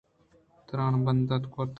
[0.67, 1.69] تران بندات گتگ۔